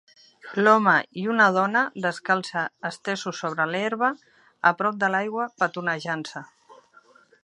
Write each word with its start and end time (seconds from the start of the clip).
l'home 0.59 0.93
i 1.23 1.25
una 1.33 1.49
dona 1.57 1.83
descalça 2.05 2.63
estesos 2.89 3.41
sobre 3.45 3.69
l'herba 3.75 4.09
a 4.71 4.71
prop 4.81 4.99
de 5.05 5.13
l'aigua 5.17 5.49
petonejant-se 5.63 6.47